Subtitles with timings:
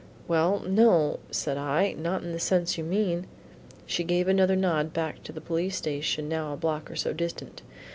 [0.27, 3.27] "Well, no," said I, "not in the sense you mean."
[3.85, 7.61] She gave another nod back to the police station now a block or so distant.